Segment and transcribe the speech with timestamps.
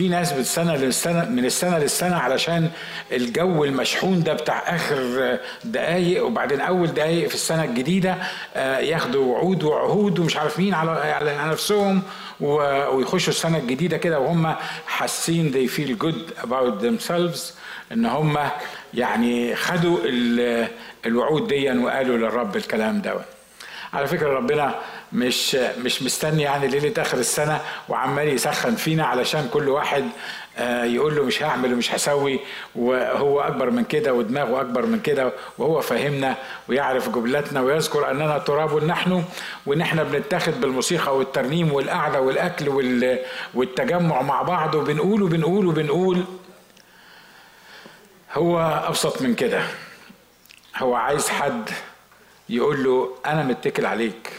[0.00, 2.70] في ناس بالسنة للسنة من السنة للسنة علشان
[3.12, 8.16] الجو المشحون ده بتاع آخر دقايق وبعدين أول دقايق في السنة الجديدة
[8.56, 12.02] آه، ياخدوا وعود وعهود ومش عارف مين على على نفسهم
[12.40, 14.54] ويخشوا السنة الجديدة كده وهم
[14.86, 17.40] حاسين they feel good about themselves
[17.92, 18.38] إن هم
[18.94, 19.98] يعني خدوا
[21.06, 23.14] الوعود دي وقالوا للرب الكلام ده
[23.92, 24.74] على فكرة ربنا
[25.12, 30.04] مش مش مستني يعني ليلة آخر السنة وعمال يسخن فينا علشان كل واحد
[30.58, 32.40] آه، يقول له مش هعمل ومش هسوي
[32.74, 36.36] وهو أكبر من كده ودماغه أكبر من كده وهو فاهمنا
[36.68, 39.24] ويعرف جملتنا ويذكر أننا تراب نحن
[39.66, 42.68] وان إحنا بنتاخد بالموسيقى والترنيم والقعدة والأكل
[43.54, 46.24] والتجمع مع بعض وبنقول وبنقول وبنقول.
[48.32, 49.62] هو أبسط من كده.
[50.76, 51.70] هو عايز حد
[52.48, 54.30] يقول له أنا متكل عليك.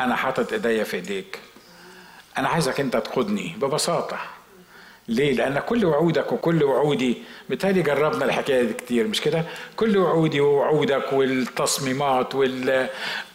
[0.00, 1.38] أنا حاطط إيديا في إيديك.
[2.38, 4.16] أنا عايزك أنت تقودني ببساطة.
[5.08, 9.44] ليه؟ لأن كل وعودك وكل وعودي بالتالي جربنا الحكاية دي كتير مش كده؟
[9.76, 12.88] كل وعودي ووعودك والتصميمات وال...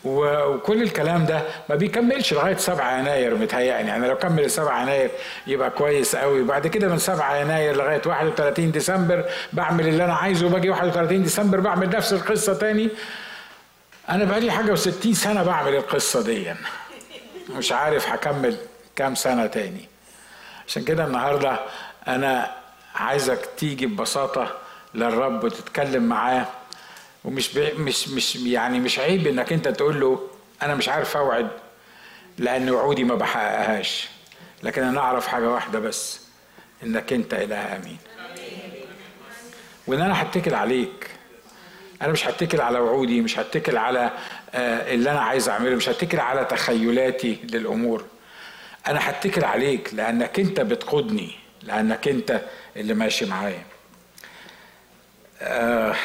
[0.05, 3.87] وكل الكلام ده ما بيكملش لغاية 7 يناير متهيألي.
[3.89, 5.11] يعني لو كمل 7 يناير
[5.47, 6.43] يبقى كويس قوي.
[6.43, 11.59] بعد كده من 7 يناير لغاية 31 ديسمبر بعمل اللي أنا عايزه وباجي 31 ديسمبر
[11.59, 12.89] بعمل نفس القصة تاني.
[14.09, 16.53] أنا بقالي حاجة وستين سنة بعمل القصة دي.
[17.49, 18.57] مش عارف هكمل
[18.95, 19.87] كام سنة تاني.
[20.67, 21.59] عشان كده النهارده
[22.07, 22.55] أنا
[22.95, 24.57] عايزك تيجي ببساطة
[24.93, 26.45] للرب وتتكلم معاه.
[27.23, 30.27] ومش مش مش يعني مش عيب إنك أنت تقول له
[30.61, 31.47] أنا مش عارف أوعد
[32.37, 34.07] لأن وعودي ما بحققهاش.
[34.63, 36.21] لكن أنا أعرف حاجة واحدة بس
[36.83, 37.97] إنك أنت إله آمين.
[39.87, 41.09] وإن أنا هتكل عليك
[42.01, 44.11] أنا مش هتكل على وعودي مش هتكل على
[44.55, 48.03] آه، اللي أنا عايز أعمله مش هتكل على تخيلاتي للأمور.
[48.87, 51.31] أنا هتكل عليك لأنك أنت بتقودني
[51.63, 52.41] لأنك أنت
[52.77, 53.63] اللي ماشي معايا.
[55.41, 55.95] آه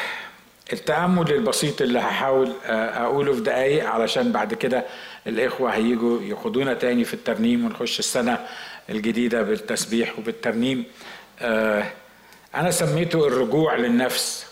[0.73, 4.85] التأمل البسيط اللي هحاول آه أقوله في دقايق علشان بعد كده
[5.27, 8.47] الإخوة هيجوا يخدونا تاني في الترنيم ونخش السنة
[8.91, 10.85] الجديدة بالتسبيح وبالترنيم.
[12.55, 14.47] أنا سميته الرجوع للنفس.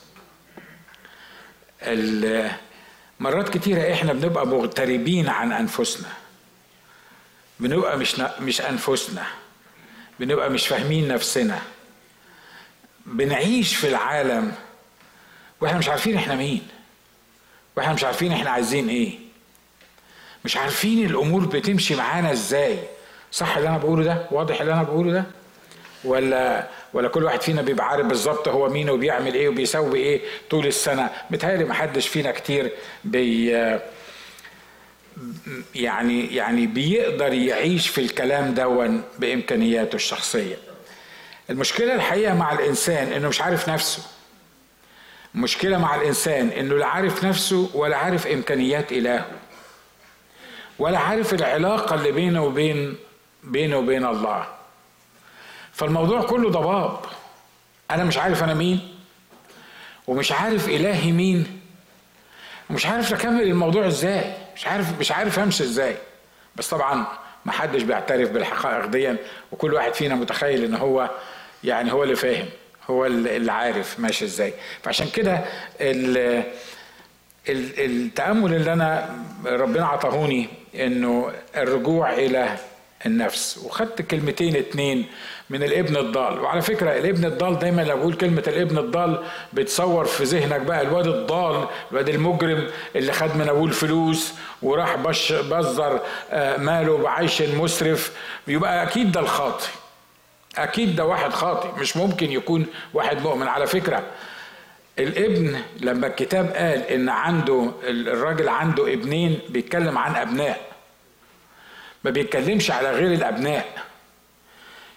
[3.20, 6.08] مرات كتيرة إحنا بنبقى مغتربين عن أنفسنا.
[7.60, 9.26] بنبقى مش مش أنفسنا.
[10.20, 11.62] بنبقى مش فاهمين نفسنا.
[13.06, 14.52] بنعيش في العالم
[15.60, 16.68] وإحنا مش عارفين إحنا مين.
[17.76, 19.18] وإحنا مش عارفين إحنا عايزين إيه.
[20.44, 22.78] مش عارفين الأمور بتمشي معانا إزاي.
[23.32, 25.24] صح اللي أنا بقوله ده؟ واضح اللي أنا بقوله ده؟
[26.04, 30.66] ولا ولا كل واحد فينا بيبقى عارف بالظبط هو مين وبيعمل إيه وبيسوي إيه طول
[30.66, 31.10] السنة.
[31.30, 32.70] متهيألي ما حدش فينا كتير
[33.04, 33.50] بي
[35.74, 40.56] يعني يعني بيقدر يعيش في الكلام دون بإمكانياته الشخصية.
[41.50, 44.02] المشكلة الحقيقة مع الإنسان إنه مش عارف نفسه.
[45.34, 49.26] المشكلة مع الإنسان إنه لا عارف نفسه ولا عارف إمكانيات إلهه.
[50.78, 52.96] ولا عارف العلاقة اللي بينه وبين
[53.44, 54.46] بينه وبين الله.
[55.74, 57.00] فالموضوع كله ضباب.
[57.90, 58.94] أنا مش عارف أنا مين
[60.06, 61.60] ومش عارف إلهي مين
[62.70, 65.96] ومش عارف أكمل الموضوع إزاي مش عارف مش عارف أمشي إزاي.
[66.56, 67.06] بس طبعا
[67.44, 69.14] ما حدش بيعترف بالحقائق دي
[69.52, 71.10] وكل واحد فينا متخيل إن هو
[71.64, 72.46] يعني هو اللي فاهم
[72.90, 74.54] هو اللي عارف ماشي إزاي.
[74.82, 75.44] فعشان كده
[77.48, 82.56] التأمل اللي أنا ربنا عطاهوني إنه الرجوع إلى
[83.06, 83.58] النفس.
[83.64, 85.06] وخدت كلمتين اتنين
[85.50, 86.40] من الابن الضال.
[86.40, 89.22] وعلى فكرة الابن الضال دايما لو بقول كلمة الابن الضال
[89.52, 92.66] بتصور في ذهنك بقى الواد الضال الواد المجرم
[92.96, 94.32] اللي خد من أبوه الفلوس
[94.62, 96.00] وراح بش بزر
[96.30, 98.12] آه، ماله بعيش مسرف
[98.48, 99.68] يبقى أكيد ده الخاطي
[100.58, 103.46] أكيد ده واحد خاطي مش ممكن يكون واحد مؤمن.
[103.48, 104.02] على فكرة
[104.98, 110.60] الابن لما الكتاب قال إن عنده الراجل عنده ابنين بيتكلم عن أبناء.
[112.04, 113.66] ما بيتكلمش على غير الأبناء.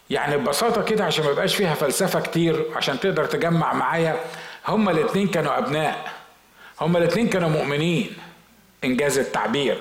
[0.10, 4.20] يعني ببساطة كده عشان ما يبقاش فيها فلسفة كتير عشان تقدر تجمع معايا
[4.68, 6.12] هما الاتنين كانوا أبناء.
[6.82, 8.14] هما الاتنين كانوا مؤمنين.
[8.84, 9.78] إنجاز التعبير.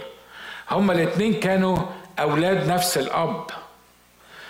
[0.70, 1.78] هما الاتنين كانوا
[2.20, 3.46] أولاد نفس الأب.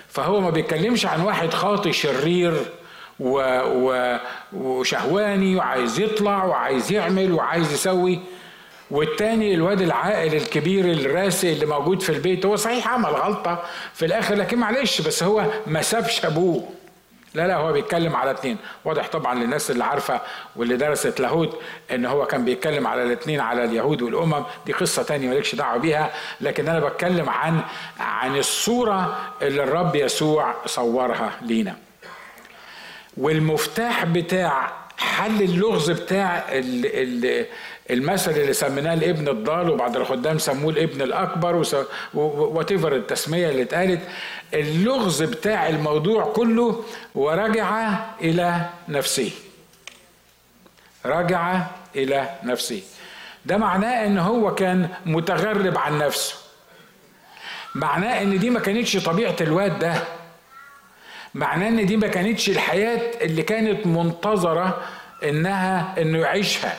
[0.08, 2.54] فهو ما بيتكلمش عن واحد خاطي شرير
[3.20, 3.60] و...
[3.64, 4.18] و...
[4.52, 8.20] وشهواني وعايز يطلع وعايز يعمل وعايز يسوي.
[8.90, 13.62] والتاني الواد العاقل الكبير الراسي اللي موجود في البيت هو صحيح عمل غلطة
[13.94, 16.68] في الآخر لكن معلش بس هو ما سابش أبوه.
[17.34, 18.56] لا لا هو بيتكلم على اتنين.
[18.84, 20.20] واضح طبعا للناس اللي عارفة
[20.56, 21.60] واللي درست لاهوت
[21.90, 24.44] إن هو كان بيتكلم على الاتنين على اليهود والأمم.
[24.66, 27.60] دي قصة تانية مالكش دعوة بيها لكن أنا بتكلم عن
[28.00, 31.76] عن الصورة اللي الرب يسوع صورها لينا.
[33.16, 36.44] والمفتاح بتاع حل اللغز بتاع
[37.90, 41.62] المثل اللي سميناه الابن الضال وبعد الخدام سموه الابن الأكبر
[42.14, 44.00] وات التسمية اللي اتقالت
[44.54, 46.84] اللغز بتاع الموضوع كله
[47.14, 49.30] ورجع إلى نفسه.
[51.06, 51.62] رجع
[51.96, 52.82] إلى نفسه.
[53.46, 56.34] ده معناه إن هو كان متغرب عن نفسه.
[57.74, 59.94] معناه إن دي ما كانتش طبيعة الواد ده.
[61.34, 64.82] معناه إن دي ما كانتش الحياة اللي كانت منتظرة
[65.24, 66.76] إنها إنه يعيشها.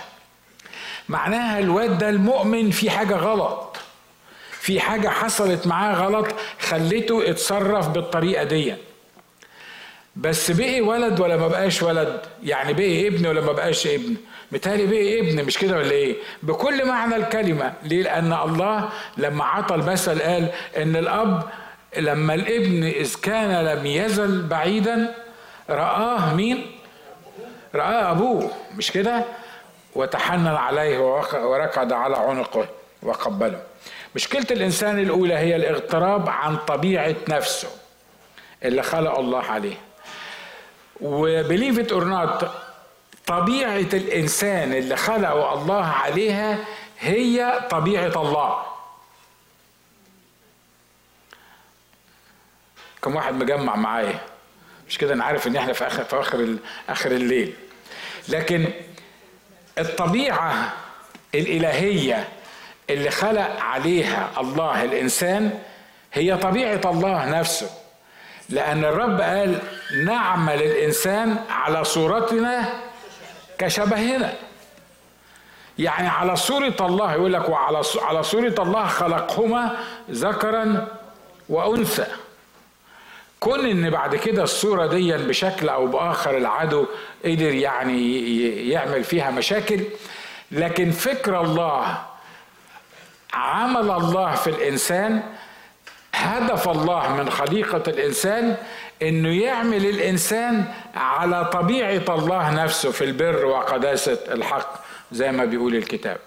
[1.10, 3.78] معناها الواد ده المؤمن في حاجة غلط.
[4.52, 6.28] في حاجة حصلت معاه غلط
[6.60, 8.74] خليته اتصرف بالطريقة دي.
[10.16, 14.16] بس بقي ولد ولا ما بقاش ولد؟ يعني بقي ابن ولا ما بقاش ابن؟
[14.52, 17.74] متهيألي بقي ابن مش كده ولا إيه؟ بكل معنى الكلمة.
[17.84, 21.44] ليه؟ لأن الله لما عطى المثل قال إن الأب
[21.98, 25.16] لما الابن إذ كان لم يزل بعيدا
[25.70, 26.66] رآه مين؟
[27.76, 28.52] رآه أبوه.
[28.76, 29.24] مش كده؟
[29.98, 31.00] وتحنن عليه
[31.34, 32.68] وركض على عنقه
[33.04, 33.64] وقبله.
[34.16, 37.68] مشكلة الإنسان الأولى هي الاغتراب عن طبيعة نفسه
[38.64, 39.76] اللي خلق الله عليه.
[41.02, 41.94] وبليف إت
[43.28, 46.58] طبيعة الإنسان اللي خلقه الله عليها
[47.00, 48.64] هي طبيعة الله.
[53.02, 54.20] كم واحد مجمع معايا؟
[54.90, 56.56] مش كده أنا عارف إن إحنا في اخر في آخر
[56.90, 57.54] آخر الليل.
[58.30, 58.66] لكن
[59.80, 60.74] الطبيعة
[61.36, 62.28] الإلهية
[62.90, 65.60] اللي خلق عليها الله الإنسان
[66.14, 67.70] هي طبيعة الله نفسه.
[68.50, 69.60] لأن الرب قال
[70.06, 72.70] نعمل الانسان على صورتنا
[73.58, 74.34] كشبهنا.
[75.80, 79.78] يعني على صورة الله يقول لك وعلى على صورة الله خلقهما
[80.12, 80.88] ذكرا
[81.50, 82.06] وأنثى.
[83.40, 86.86] كون إن بعد كده الصورة دي بشكل أو بآخر العدو
[87.26, 89.80] قدر يعني يعمل فيها مشاكل
[90.52, 91.98] لكن فكر الله
[93.34, 95.24] عمل الله في الإنسان
[96.14, 98.56] هدف الله من خليقة الإنسان
[99.02, 104.74] إنه يعمل الإنسان على طبيعة الله نفسه في البر وقداسة الحق
[105.12, 106.18] زي ما بيقول الكتاب.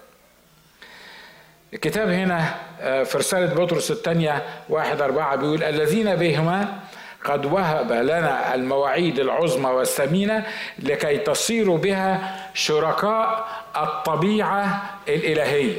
[1.73, 6.79] الكتاب هنا آه، في رسالة بطرس الثانية واحد أربعة بيقول الذين بهما
[7.23, 10.45] قد وهب لنا المواعيد العظمى والثمينة
[10.79, 13.47] لكي تصيروا بها شركاء
[13.77, 15.77] الطبيعة الإلهية.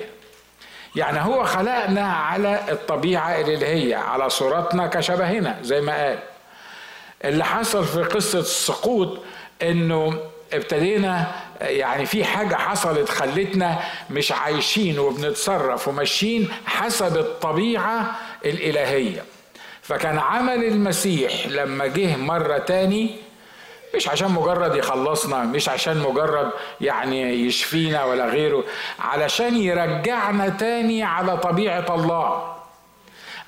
[0.96, 6.18] يعني هو خلقنا على الطبيعة الإلهية على صورتنا كشبهنا زي ما قال.
[7.24, 9.18] اللي حصل في قصة السقوط
[9.62, 10.20] إنه
[10.52, 11.26] ابتدينا
[11.60, 13.78] يعني في حاجة حصلت خلتنا
[14.10, 18.10] مش عايشين وبنتصرف وماشيين حسب الطبيعة
[18.44, 19.24] الإلهية.
[19.82, 23.10] فكان عمل المسيح لما جه مرة تاني
[23.96, 26.50] مش عشان مجرد يخلصنا مش عشان مجرد
[26.80, 28.64] يعني يشفينا ولا غيره
[29.00, 32.52] علشان يرجعنا تاني على طبيعة الله.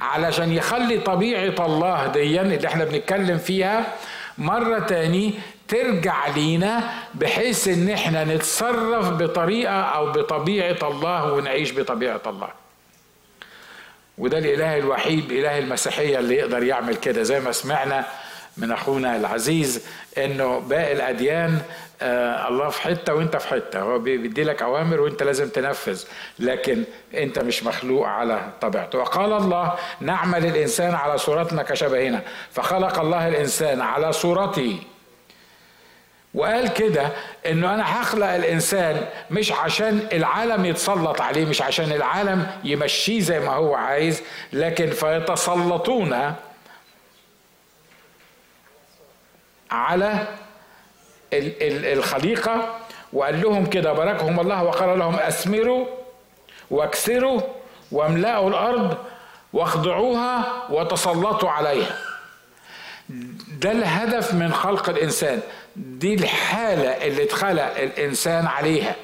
[0.00, 3.86] علشان يخلي طبيعة الله دي اللي إحنا بنتكلم فيها
[4.38, 5.34] مرة تاني
[5.68, 12.63] ترجع لينا بحيث إن إحنا نتصرف بطريقة أو بطبيعة الله ونعيش بطبيعة الله.
[14.18, 17.22] وده الإله الوحيد اله المسيحية اللي يقدر يعمل كده.
[17.22, 18.04] زي ما سمعنا
[18.56, 19.86] من أخونا العزيز
[20.18, 21.58] إنه باقي الأديان
[22.02, 23.80] آه الله في حتة وإنت في حتة.
[23.80, 26.04] هو بيدي لك أوامر وإنت لازم تنفذ
[26.38, 28.98] لكن إنت مش مخلوق على طبيعته.
[28.98, 32.22] وقال الله نعمل الإنسان على صورتنا كشبهنا.
[32.52, 34.78] فخلق الله الإنسان على صورته.
[36.34, 37.08] وقال كده
[37.46, 43.52] إنه أنا هخلق الإنسان مش عشان العالم يتسلط عليه مش عشان العالم يمشيه زي ما
[43.52, 44.22] هو عايز
[44.52, 46.34] لكن فيتسلطون
[49.70, 50.26] على
[51.32, 52.78] الخليقة.
[53.12, 55.86] وقال لهم كده باركهم الله وقال لهم اثمروا
[56.70, 57.40] واكسروا
[57.92, 58.96] واملأوا الأرض
[59.52, 61.96] واخضعوها وتسلطوا عليها.
[63.60, 65.40] ده الهدف من خلق الإنسان.
[65.76, 68.96] دي الحالة اللي اتخلق الإنسان عليها.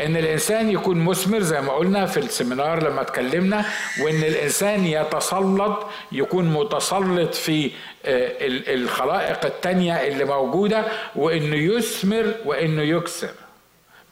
[0.00, 3.64] إن الإنسان يكون مثمر زي ما قلنا في السمينار لما اتكلمنا
[4.02, 7.70] وإن الإنسان يتسلط يكون متسلط في
[8.04, 8.32] آه،
[8.74, 10.84] الخلائق التانية اللي موجودة
[11.16, 13.30] وإنه يثمر وإنه يكسر.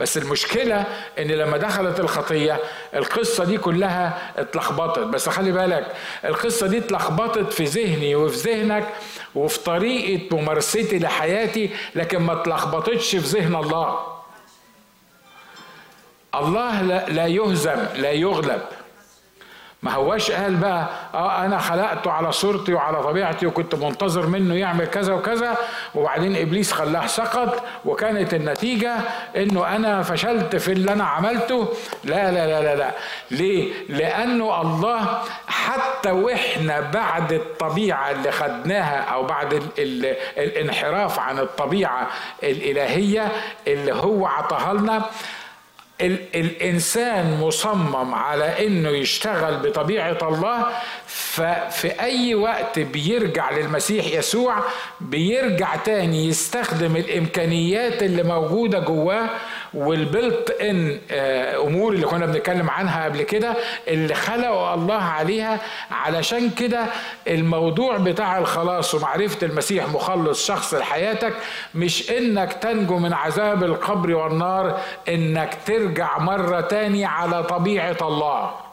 [0.01, 0.85] بس المشكلة
[1.19, 2.59] إن لما دخلت الخطية
[2.95, 4.99] القصة دي كلها اتلخبطت.
[4.99, 5.87] بس خلي بالك
[6.25, 8.89] القصة دي اتلخبطت في ذهني وفي ذهنك
[9.35, 13.99] وفي طريقة ممارستي لحياتي لكن ما اتلخبطتش في ذهن الله.
[16.35, 18.63] الله لا يهزم لا يغلب.
[19.83, 24.87] ما هواش قال بقى آه أنا خلقته على صورتي وعلى طبيعتي وكنت منتظر منه يعمل
[24.87, 25.57] كذا وكذا.
[25.95, 28.95] وبعدين إبليس خلاه سقط وكانت النتيجة
[29.37, 31.69] إنه أنا فشلت في اللي أنا عملته.
[32.05, 32.91] لا لا لا لا لا.
[33.31, 41.39] ليه؟ لأنه الله حتى وإحنا بعد الطبيعة اللي خدناها أو بعد ال ال الانحراف عن
[41.39, 42.07] الطبيعة
[42.43, 43.29] الإلهية
[43.67, 45.03] اللي هو عطاها لنا
[46.35, 50.67] الإنسان مصمم على إنه يشتغل بطبيعة الله
[51.13, 54.57] ففي أي وقت بيرجع للمسيح يسوع
[55.01, 59.27] بيرجع تاني يستخدم الإمكانيات اللي موجودة جواه
[59.75, 63.55] والبلت ان آه، أمور اللي كنا بنتكلم عنها قبل كده
[63.89, 65.61] اللي خلقوا الله عليها.
[65.91, 66.85] علشان كده
[67.29, 71.33] الموضوع بتاع الخلاص ومعرفة المسيح مخلص شخص لحياتك
[71.75, 78.70] مش إنك تنجو من عذاب القبر والنار إنك ترجع مرة تاني على طبيعة الله.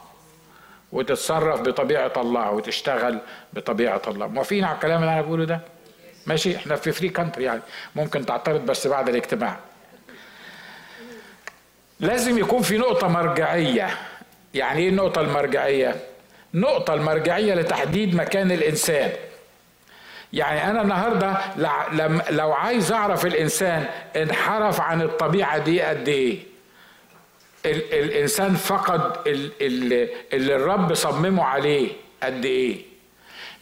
[0.92, 3.18] وتتصرف بطبيعة الله وتشتغل
[3.52, 4.26] بطبيعة الله.
[4.26, 5.60] موافقين على الكلام اللي أنا بقوله ده؟
[6.26, 7.60] ماشي إحنا في free country يعني
[7.96, 9.56] ممكن تعترض بس بعد الاجتماع.
[12.00, 13.88] لازم يكون في نقطة مرجعية.
[14.54, 15.96] يعني إيه النقطة المرجعية؟
[16.54, 19.12] نقطة المرجعية لتحديد مكان الإنسان.
[20.32, 21.36] يعني أنا النهاردة
[22.30, 26.38] لو عايز أعرف الإنسان انحرف عن الطبيعة دي قد إيه؟
[27.70, 29.12] الإنسان فقد
[30.32, 31.88] اللي الرب صممه عليه
[32.22, 32.76] قد إيه؟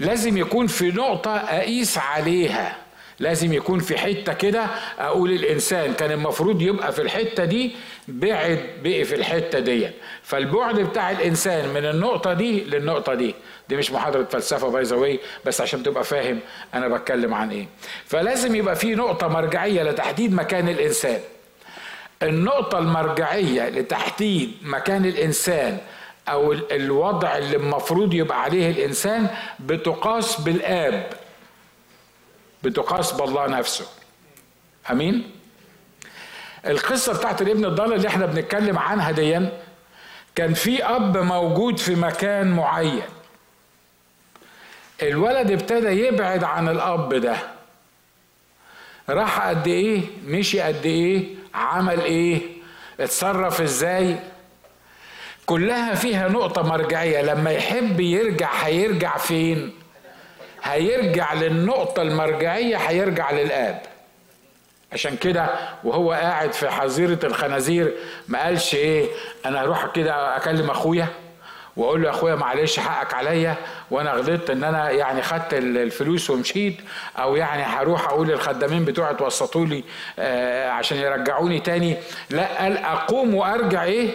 [0.01, 2.77] لازم يكون في نقطة أقيس عليها.
[3.19, 4.67] لازم يكون في حتة كده
[4.99, 7.71] أقول الإنسان كان المفروض يبقى في الحتة دي
[8.09, 9.89] بعد بقي في الحتة دي.
[10.23, 13.35] فالبعد بتاع الإنسان من النقطة دي للنقطة دي.
[13.69, 16.39] دي مش محاضرة فلسفة باي ذا بس عشان تبقى فاهم
[16.75, 17.67] أنا بتكلم عن إيه.
[18.07, 21.21] فلازم يبقى في نقطة مرجعية لتحديد مكان الإنسان.
[22.23, 25.79] النقطة المرجعية لتحديد مكان الإنسان
[26.29, 29.29] أو الوضع اللي المفروض يبقى عليه الإنسان
[29.61, 31.13] بتقاس بالآب
[32.63, 33.87] بتقاس بالله نفسه.
[34.91, 35.31] أمين؟
[36.67, 39.63] القصة بتاعت الابن الضال اللي إحنا بنتكلم عنها ديا
[40.35, 43.03] كان في أب موجود في مكان معين.
[45.03, 47.37] الولد ابتدى يبعد عن الأب ده.
[49.09, 52.41] راح قد إيه؟ مشي قد إيه؟ عمل إيه؟
[53.01, 54.17] اتصرف إزاي؟
[55.47, 59.73] كلها فيها نقطة مرجعية لما يحب يرجع هيرجع فين؟
[60.63, 63.83] هيرجع للنقطة المرجعية هيرجع للآب.
[64.93, 65.49] عشان كده
[65.85, 67.95] وهو قاعد في حظيرة الخنازير
[68.29, 69.07] ما قالش إيه
[69.47, 71.09] أنا هروح كده أكلم أخويا.
[71.77, 73.55] واقول له يا اخويا معلش حقك عليا
[73.91, 76.77] وأنا غلطت ان أنا يعني خدت الفلوس ومشيت
[77.19, 79.85] أو يعني هروح أقول للخدامين بتوعي توسطوا لي
[80.19, 81.97] آه عشان يرجعوني تاني.
[82.31, 84.09] لا قال اقوم وارجع إيه؟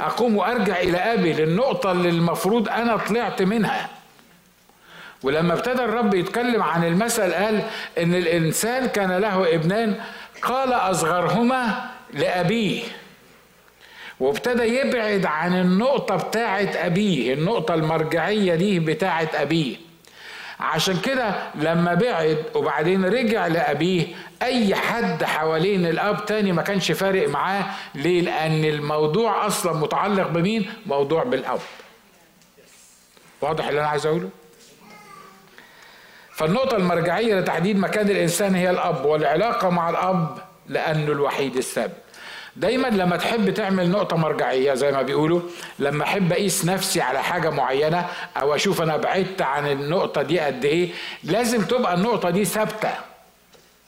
[0.00, 3.88] اقوم وارجع إلى ابي للنقطة اللي المفروض أنا طلعت منها.
[5.22, 7.62] ولما ابتدى الرب يتكلم عن المثل قال
[7.98, 9.94] ان الانسان كان له ابنان
[10.42, 11.74] قال اصغرهما
[12.12, 12.82] لأبيه.
[14.24, 19.76] وابتدى يبعد عن النقطة بتاعة أبيه النقطة المرجعية دي بتاعة أبيه
[20.60, 24.06] عشان كده لما بعد وبعدين رجع لأبيه
[24.42, 27.64] أي حد حوالين الأب تاني ما كانش فارق معاه
[27.94, 31.60] ليه؟ لأن الموضوع أصلا متعلق بمين؟ موضوع بالأب
[33.40, 34.28] واضح اللي أنا عايز أقوله؟
[36.34, 40.38] فالنقطة المرجعية لتحديد مكان الإنسان هي الأب والعلاقة مع الأب
[40.68, 42.03] لأنه الوحيد الثابت
[42.56, 45.40] دايما لما تحب تعمل نقطة مرجعية زي ما بيقولوا
[45.78, 48.06] لما أحب أقيس نفسي على حاجة معينة
[48.36, 50.88] أو أشوف أنا بعدت عن النقطة دي قد إيه
[51.24, 52.90] لازم تبقى النقطة دي ثابتة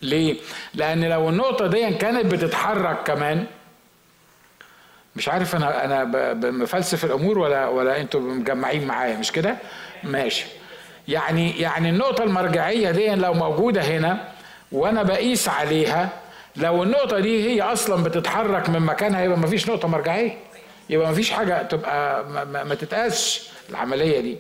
[0.03, 0.37] ليه؟
[0.75, 3.45] لأن لو النقطة دي كانت بتتحرك كمان
[5.17, 6.05] مش عارف أنا أنا
[6.35, 9.57] بفلسف الأمور ولا ولا أنتوا مجمعين معايا مش كده؟
[10.05, 10.45] ماشي
[11.09, 14.29] يعني يعني النقطة المرجعية دي لو موجودة هنا
[14.73, 16.09] وأنا بقيس عليها
[16.57, 20.39] لو النقطة دي هي أصلا بتتحرك من مكانها يبقى مفيش نقطة مرجعية.
[20.91, 22.25] يبقى مفيش حاجة تبقى
[22.65, 24.39] ما, تتقاسش العملية دي.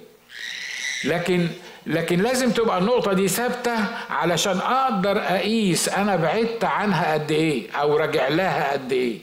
[1.04, 1.48] لكن
[1.86, 3.74] لكن لازم تبقى النقطة دي ثابتة
[4.10, 9.18] علشان أقدر أقيس أنا بعدت عنها قد إيه أو راجع لها قد إيه.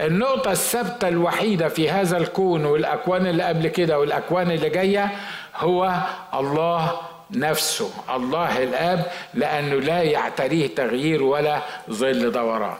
[0.00, 5.10] النقطة الثابتة الوحيدة في هذا الكون والأكوان اللي قبل كده والأكوان اللي جاية
[5.56, 5.94] هو
[6.34, 7.00] الله
[7.30, 12.76] نفسه الله الآب لأنه لا يعتريه تغيير ولا ظل دوران.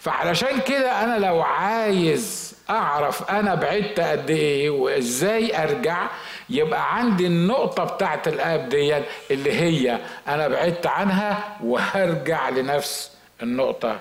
[0.00, 6.06] فعلشان كده أنا لو عايز أعرف أنا بعدت قد إيه وإزاي أرجع
[6.50, 8.96] يبقى عندي النقطة بتاعت الآب دي
[9.30, 9.98] اللي هي
[10.28, 13.10] أنا بعدت عنها وهرجع لنفس
[13.42, 14.00] النقطة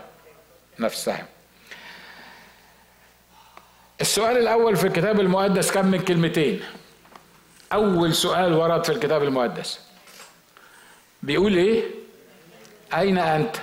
[0.80, 1.26] نفسها.
[4.02, 6.62] السؤال الأول في الكتاب المقدس كم من كلمتين.
[7.74, 9.80] أول سؤال ورد في الكتاب المقدس.
[11.24, 11.84] بيقول إيه؟
[12.94, 13.56] أين أنت؟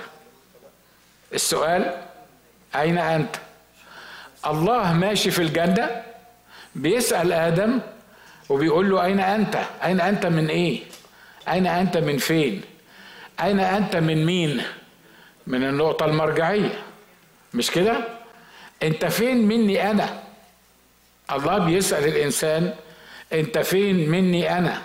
[1.33, 1.97] السؤال
[2.75, 3.35] أين أنت؟
[4.47, 6.03] الله ماشي في الجنة
[6.75, 7.79] بيسأل آدم
[8.49, 10.83] وبيقول له أين أنت؟ أين أنت من إيه؟
[11.47, 12.61] أين أنت من فين؟
[13.43, 14.61] أين أنت من مين؟
[15.47, 16.83] من النقطة المرجعية.
[17.53, 17.97] مش كده؟
[18.83, 20.23] أنت فين مني أنا؟
[21.31, 22.73] الله بيسأل الإنسان
[23.33, 24.81] انت فين؟ مني أنا.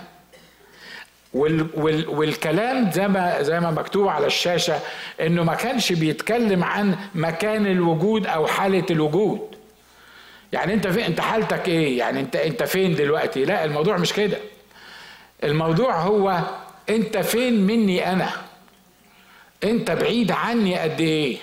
[1.34, 4.80] وال وال والكلام زي ما زي ما مكتوب على الشاشة
[5.20, 9.56] انه ما كانش بيتكلم عن مكان الوجود أو حالة الوجود.
[10.52, 14.38] يعني انت فين انت حالتك إيه؟ يعني انت انت فين دلوقتي؟ لا الموضوع مش كده.
[15.44, 16.40] الموضوع هو
[16.88, 18.30] انت فين مني أنا؟
[19.64, 21.36] انت بعيد عني قد إيه؟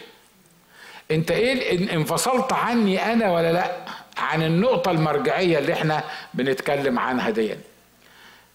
[1.11, 3.71] انت إيه انفصلت عني أنا ولا لا؟
[4.17, 6.03] عن النقطة المرجعية اللي إحنا
[6.33, 7.55] بنتكلم عنها دي.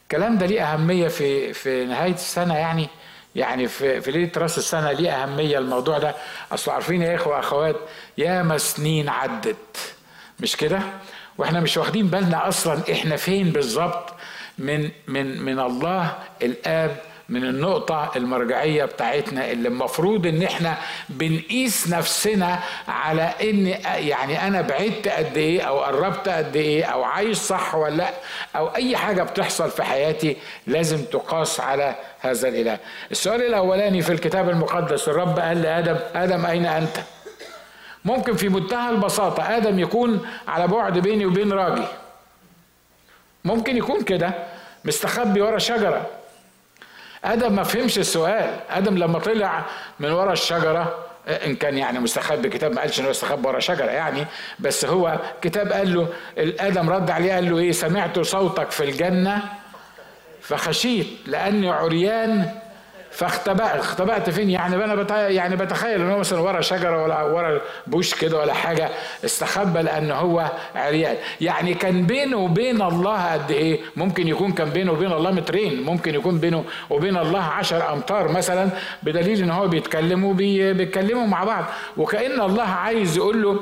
[0.03, 2.89] الكلام ده ليه أهمية في في نهاية السنة يعني؟
[3.35, 6.15] يعني في في ليلة راس السنة ليه أهمية الموضوع ده؟
[6.53, 7.77] أصل عارفين يا إخوة أخوات
[8.19, 9.95] ياما سنين عدت.
[10.41, 10.81] مش كده؟
[11.39, 14.15] وإحنا مش واخدين بالنا أصلا إحنا فين بالظبط
[14.59, 16.97] من من من الله الآب
[17.29, 20.77] من النقطة المرجعية بتاعتنا اللي المفروض إن إحنا
[21.09, 22.59] بنقيس نفسنا
[22.89, 23.67] على إن
[24.07, 28.11] يعني أنا بعدت قد إيه أو قربت قد إيه أو عايش صح ولا لأ
[28.57, 32.79] أو أي حاجة بتحصل في حياتي لازم تقاس على هذا الإله.
[33.11, 36.97] السؤال الأولاني في الكتاب المقدس الرب قال لآدم آدم أين أنت؟
[38.05, 41.85] ممكن في منتهى البساطة آدم يكون على بعد بيني وبين راجي
[43.45, 44.31] ممكن يكون كده
[44.85, 46.07] مستخبي ورا شجرة.
[47.33, 48.51] آدم ما فهمش السؤال.
[48.71, 49.65] آدم لما طلع
[50.01, 50.95] من ورا الشجرة
[51.47, 54.27] إن كان يعني مستخبي كتاب ما قالش إنه استخبى ورا شجرة يعني
[54.59, 56.09] بس هو كتاب قال له
[56.61, 59.43] آدم رد عليه قال له إيه؟ سمعت صوتك في الجنة
[60.43, 62.51] فخشيت لأني عريان
[63.19, 65.29] فاختبأت اختبأت فين؟ يعني أنا.
[65.29, 68.91] يعني بتخيل إن هو مثلا ورا شجرة ولا ورا بوش كده ولا حاجة
[69.25, 71.17] استخبى لأن هو عريان.
[71.41, 76.15] يعني كان بينه وبين الله قد إيه؟ ممكن يكون كان بينه وبين الله مترين ممكن
[76.15, 78.71] يكون بينه وبين الله عشر أمتار مثلا
[79.03, 80.73] بدليل إن هو بيتكلموا بي...
[80.73, 81.65] بيتكلموا مع بعض.
[81.97, 83.61] وكأن الله عايز يقول له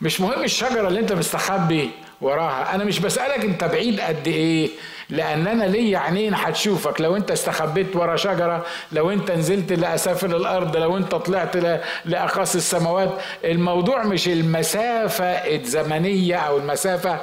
[0.00, 4.70] مش مهم الشجرة اللي أنت مستخبي وراها أنا مش بسألك أنت بعيد قد إيه؟
[5.10, 7.00] لأن أنا ليا عينين هتشوفك.
[7.00, 11.56] لو أنت استخبيت ورا شجرة لو أنت نزلت لأسافل الأرض لو أنت طلعت
[12.04, 13.10] لاقاصي السماوات
[13.44, 17.20] الموضوع مش المسافة الزمنية أو المسافة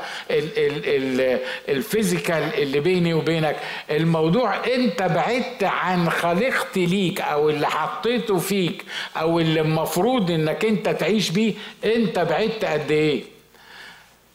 [1.70, 3.56] الفيزيكال اللي بيني وبينك.
[3.92, 8.84] الموضوع أنت بعدت عن خليقتي ليك أو اللي حطيته فيك
[9.18, 11.54] أو اللي المفروض إنك أنت تعيش بيه
[11.86, 13.35] أنت بعدت قد إيه؟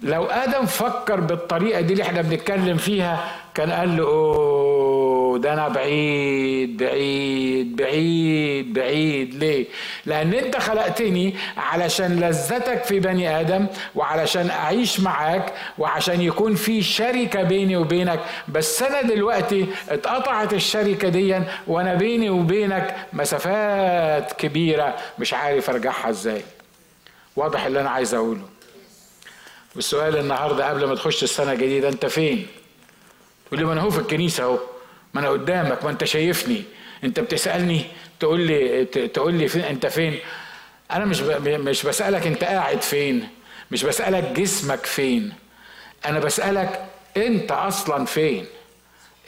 [0.03, 5.69] لو آدم فكر بالطريقة دي اللي إحنا بنتكلم فيها كان قال له أوه ده أنا
[5.69, 9.35] بعيد بعيد بعيد بعيد.
[9.35, 9.67] ليه؟
[10.07, 17.43] لأن أنت خلقتني علشان لذتك في بني آدم وعلشان أعيش معاك وعشان يكون في شركة
[17.43, 18.21] بيني وبينك.
[18.49, 24.97] بس أنا دلوقتي اتقطعت الشركة دي وأنا بيني وبينك مسافات كبيرة.
[25.19, 26.43] مش عارف أرجعها إزاي.
[27.37, 28.43] واضح اللي أنا عايز أقوله.
[29.77, 32.47] والسؤال النهارده قبل ما تخش السنة الجديدة انت فين؟
[33.47, 34.59] تقول لي ما أنا هو في الكنيسة اهو.
[35.15, 36.63] ما أنا قدامك ما انت شايفني.
[37.05, 37.85] انت بتسألني
[38.21, 40.19] تقول لي تقول لي فين انت فين؟
[40.91, 43.29] أنا مش مش بسألك انت قاعد فين
[43.71, 45.33] مش بسألك جسمك فين.
[46.07, 46.85] أنا بسألك
[47.17, 48.47] انت أصلا فين؟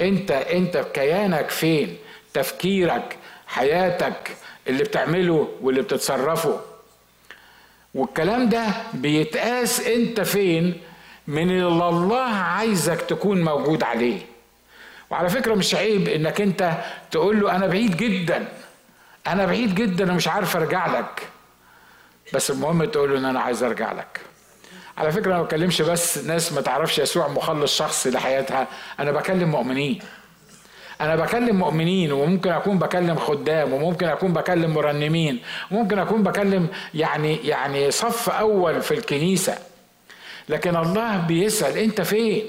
[0.00, 1.96] انت انت كيانك فين؟
[2.34, 4.36] تفكيرك حياتك
[4.68, 6.60] اللي بتعمله واللي بتتصرفه.
[7.94, 10.80] والكلام ده بيتقاس انت فين
[11.26, 14.20] من اللي الله عايزك تكون موجود عليه.
[15.10, 16.72] وعلى فكرة مش عيب انك انت
[17.10, 18.48] تقول له أنا بعيد جدا
[19.26, 21.28] أنا بعيد جدا ومش عارف ارجع لك.
[22.34, 24.20] بس المهم تقول له ان أنا عايز ارجع لك.
[24.98, 28.68] على فكرة أنا ما بكلمش بس ناس ما تعرفش يسوع مخلص شخصي لحياتها
[29.00, 29.98] أنا بكلم مؤمنين.
[31.00, 37.36] أنا بكلم مؤمنين وممكن أكون بكلم خدام وممكن أكون بكلم مرنمين وممكن أكون بكلم يعني
[37.36, 39.58] يعني صف أول في الكنيسة.
[40.48, 42.42] لكن الله بيسأل أنت فين؟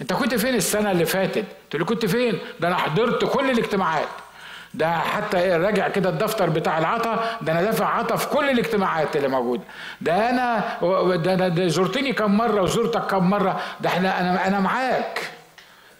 [0.00, 4.08] أنت كنت فين السنة اللي فاتت؟ تقول كنت فين؟ ده أنا حضرت كل الاجتماعات.
[4.74, 9.28] ده حتى راجع كده الدفتر بتاع العطا ده أنا دافع عطا في كل الاجتماعات اللي
[9.28, 9.62] موجودة.
[10.00, 10.64] ده أنا
[11.16, 13.60] ده أنا زرتني كم مرة وزرتك كم مرة.
[13.80, 15.30] ده إحنا أنا أنا معاك.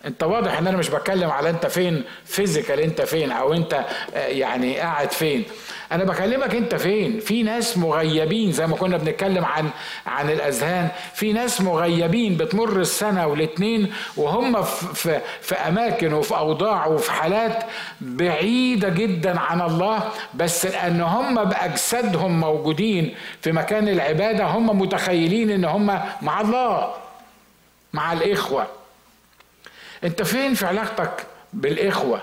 [0.07, 3.85] انت واضح ان أنا مش بتكلم على انت فين فيزيكال انت فين أو انت
[4.15, 5.45] آه، يعني قاعد فين.
[5.93, 7.21] أنا بكلمك انت فين.
[7.21, 9.71] في ناس مغيبين زي ما كنا بنتكلم عن
[10.07, 10.89] عن الأذهان.
[11.15, 17.65] في ناس مغيبين بتمر السنة والاتنين وهم في, في, في أماكن وفي أوضاع وفي حالات
[18.01, 20.03] بعيدة جدا عن الله
[20.35, 26.95] بس لأن هم بأجسادهم موجودين في مكان العبادة هم متخيلين إن هم مع الله
[27.93, 28.67] مع الإخوة.
[30.05, 32.23] انت فين في علاقتك بالإخوة؟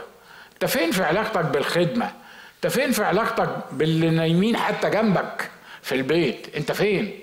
[0.54, 2.12] انت فين في علاقتك بالخدمة؟
[2.56, 5.50] انت فين في علاقتك باللي نايمين حتى جنبك
[5.82, 7.20] في البيت؟ انت فين؟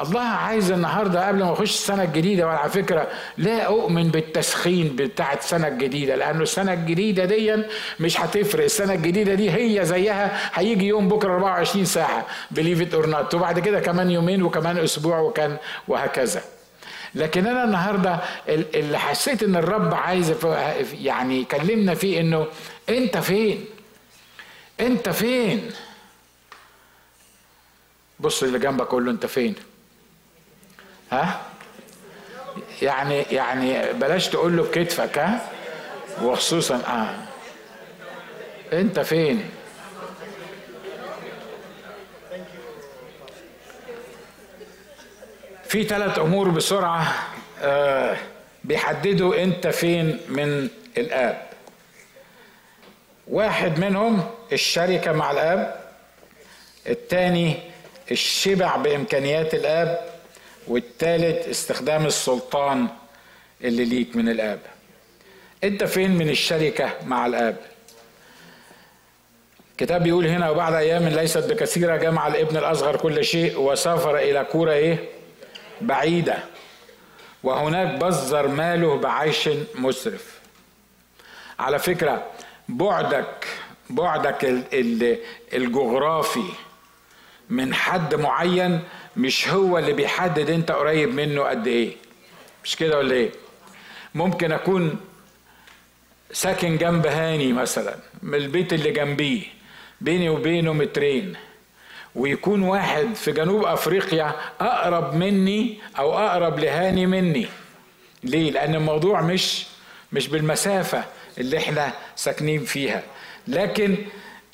[0.00, 5.68] الله عايز النهارده قبل ما أخش السنة الجديدة وعلى فكرة لا أؤمن بالتسخين بتاع السنة
[5.68, 7.56] الجديدة لأنه السنة الجديدة دي
[8.00, 8.64] مش هتفرق.
[8.64, 13.58] السنة الجديدة دي هي زيها هيجي يوم بكرة 24 ساعة believe it or not وبعد
[13.58, 15.56] كده كمان يومين وكمان أسبوع وكان
[15.88, 16.42] وهكذا.
[17.14, 20.34] لكن أنا النهارده اللي حسيت إن الرب عايز
[21.00, 22.46] يعني يكلمنا فيه إنه
[22.88, 23.64] أنت فين؟
[24.80, 25.70] أنت فين؟
[28.20, 29.54] بص اللي جنبك قول له أنت فين؟
[31.12, 31.40] ها؟
[32.82, 35.48] يعني يعني بلاش تقول له بكتفك ها؟
[36.22, 37.14] وخصوصا آه.
[38.76, 39.50] أنت فين؟
[45.68, 47.14] في ثلاث أمور بسرعة
[47.62, 48.16] آه
[48.64, 51.42] بيحددوا أنت فين من الآب.
[53.28, 55.80] واحد منهم الشركة مع الآب
[56.88, 57.56] الثاني
[58.10, 60.00] الشبع بإمكانيات الآب
[60.68, 62.86] والثالث استخدام السلطان
[63.64, 64.60] اللي ليك من الآب.
[65.64, 67.56] أنت فين من الشركة مع الآب؟
[69.70, 74.72] الكتاب بيقول هنا وبعد أيام ليست بكثيرة جمع الابن الأصغر كل شيء وسافر إلى كورة
[74.72, 75.17] إيه؟
[75.80, 76.38] بعيدة.
[77.42, 80.38] وهناك بذر ماله بعيش مسرف.
[81.58, 82.26] على فكرة
[82.68, 83.46] بعدك
[83.90, 84.44] بعدك
[85.52, 86.44] الجغرافي
[87.50, 88.80] من حد معين
[89.16, 91.96] مش هو اللي بيحدد انت قريب منه قد إيه.
[92.64, 93.30] مش كده ولا إيه؟
[94.14, 95.00] ممكن أكون
[96.32, 99.42] ساكن جنب هاني مثلا من البيت اللي جنبيه
[100.00, 101.36] بيني وبينه مترين.
[102.18, 107.46] ويكون واحد في جنوب أفريقيا أقرب مني أو أقرب لهاني مني.
[108.24, 109.66] ليه؟ لأن الموضوع مش
[110.12, 111.04] مش بالمسافة
[111.38, 113.02] اللي إحنا ساكنين فيها.
[113.48, 113.96] لكن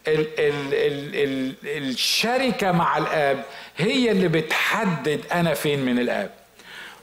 [0.08, 3.44] ال ال ال ال الشركة مع الآب
[3.76, 6.30] هي اللي بتحدد أنا فين من الآب.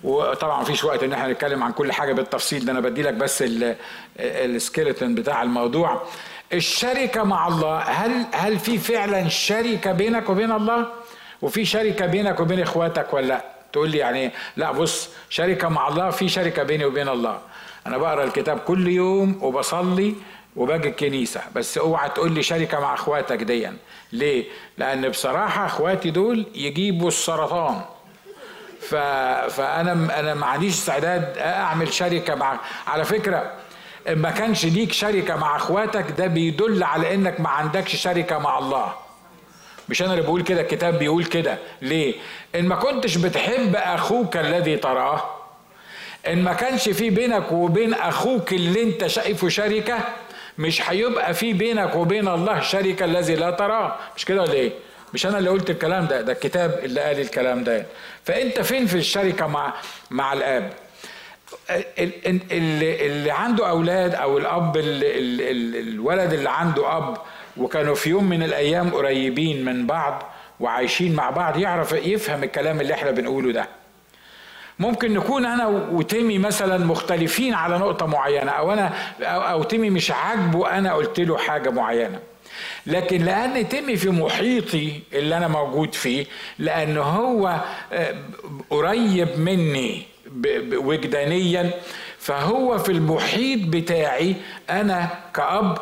[0.04, 3.44] وطبعا مفيش وقت إن إحنا نتكلم عن كل حاجة بالتفصيل ده أنا بدي لك بس
[4.20, 6.08] السكيلتون بتاع الموضوع.
[6.54, 10.86] الشركة مع الله هل هل في فعلا شركة بينك وبين الله؟
[11.42, 16.10] وفي شركة بينك وبين إخواتك ولا لأ؟ تقول لي يعني لأ بص شركة مع الله
[16.10, 17.40] في شركة بيني وبين الله.
[17.88, 20.16] أنا بقرأ الكتاب كل يوم وبصلي
[20.56, 23.78] وباجي الكنيسة بس اوعى تقول لي شركة مع إخواتك ديا
[24.12, 24.46] ليه؟
[24.78, 27.82] لأن بصراحة إخواتي دول يجيبوا السرطان
[28.82, 28.96] ف...
[29.56, 33.52] فأنا أنا ما عنديش استعداد أعمل شركة مع على فكرة
[34.10, 38.94] ما كانش ليك شركة مع اخواتك ده بيدل على انك ما عندكش شركة مع الله.
[39.90, 41.58] مش أنا اللي بقول كده الكتاب بيقول كده.
[41.82, 42.14] ليه؟
[42.56, 45.24] إن ما كنتش بتحب أخوك الذي تراه
[46.28, 49.98] إن ما كانش في بينك وبين أخوك اللي أنت شايفه شركة
[50.58, 53.96] مش هيبقى في بينك وبين الله شركة الذي لا تراه.
[54.18, 54.72] مش كده ولا إيه؟
[55.14, 57.86] مش أنا اللي قلت الكلام ده ده الكتاب اللي قال الكلام ده.
[58.26, 59.74] فأنت فين في الشركة مع
[60.12, 60.74] مع الآب؟
[62.52, 67.18] اللي, عنده أولاد أو الأب الولد اللي عنده أب
[67.58, 70.24] وكانوا في يوم من الأيام قريبين من بعض
[70.60, 73.68] وعايشين مع بعض يعرف يفهم الكلام اللي إحنا بنقوله ده.
[74.80, 78.92] ممكن نكون أنا وتيمي مثلا مختلفين على نقطة معينة أو أنا
[79.24, 82.20] أو تيمي مش عاجبه أنا قلت له حاجة معينة.
[82.86, 86.26] لكن لأن تيمي في محيطي اللي أنا موجود فيه
[86.60, 87.60] لأن هو
[87.94, 88.16] آه،
[88.70, 90.04] قريب مني
[90.74, 91.72] وجدانيا
[92.20, 94.36] فهو في المحيط بتاعي
[94.70, 95.78] أنا كأب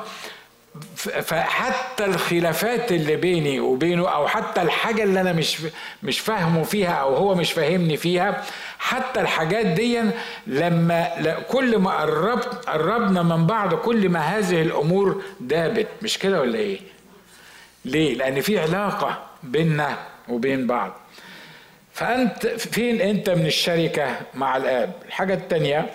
[0.96, 5.58] فحتى الخلافات اللي بيني وبينه أو حتى الحاجة اللي أنا مش
[6.04, 8.44] مش فاهمه فيها أو هو مش فاهمني فيها
[8.80, 10.02] حتى الحاجات دي
[10.48, 11.08] لما
[11.50, 15.88] كل ما قربت قربنا من بعض كل ما هذه الأمور دابت.
[16.02, 16.80] مش كده ولا إيه؟
[17.86, 19.98] ليه؟ لأن في علاقة بيننا
[20.30, 20.92] وبين بعض.
[22.00, 25.90] فأنت فين أنت من الشركة مع الآب؟ الحاجة الثانية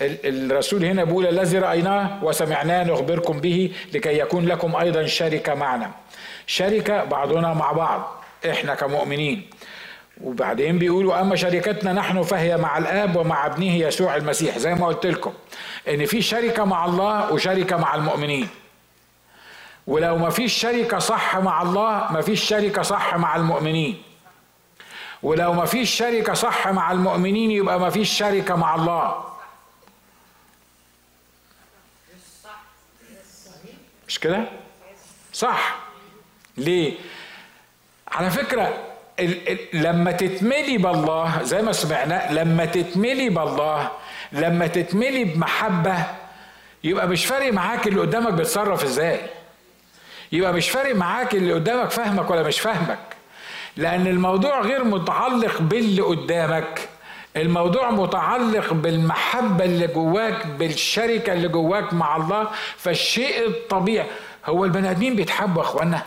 [0.00, 5.90] الرسول هنا بيقول الذي رأيناه وسمعناه نخبركم به لكي يكون لكم أيضا شركة معنا.
[6.46, 9.50] شركة بعضنا مع بعض إحنا كمؤمنين.
[10.20, 14.58] وبعدين بيقولوا أما شركتنا نحن فهي مع الآب ومع ابنه يسوع المسيح.
[14.58, 15.32] زي ما قلت لكم
[15.88, 18.48] إن في شركة مع الله وشركة مع المؤمنين.
[19.86, 24.02] ولو ما فيش شركة صح مع الله ما فيش شركة صح مع المؤمنين.
[25.24, 29.24] ولو ما فيش شركة صح مع المؤمنين يبقى ما فيش شركة مع الله.
[34.08, 34.44] مش كده؟
[35.32, 35.76] صح.
[36.56, 36.94] ليه؟
[38.08, 38.78] على فكرة
[39.72, 43.90] لما تتملي بالله زي ما سمعنا لما تتملي بالله
[44.32, 46.04] لما تتملي بمحبة
[46.84, 49.20] يبقى مش فارق معاك اللي قدامك بيتصرف إزاي.
[50.32, 53.13] يبقى مش فارق معاك اللي قدامك فاهمك ولا مش فاهمك.
[53.76, 56.88] لأن الموضوع غير متعلق باللي قدامك.
[57.36, 62.48] الموضوع متعلق بالمحبة اللي جواك بالشركة اللي جواك مع الله.
[62.76, 64.06] فالشيء الطبيعي
[64.46, 66.02] هو البني آدمين بيتحبوا يا اخوانا